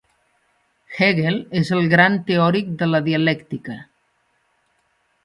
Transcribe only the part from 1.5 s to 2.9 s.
és el gran teòric de